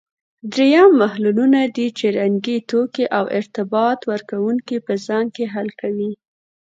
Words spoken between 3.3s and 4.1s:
ارتباط